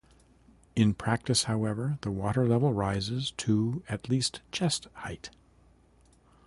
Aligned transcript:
In 0.75 0.95
practice, 0.95 1.43
however, 1.43 1.99
the 2.01 2.09
water 2.09 2.47
level 2.47 2.73
rises 2.73 3.33
to 3.37 3.83
at 3.87 4.09
least 4.09 4.41
chest 4.51 4.87
height. 4.93 5.29